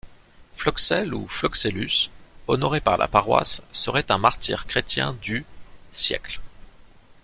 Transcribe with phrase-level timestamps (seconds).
[0.55, 2.09] Floxel ou Floscellus,
[2.47, 5.45] honoré par la paroisse, serait un martyr chrétien du
[5.91, 6.39] siècle.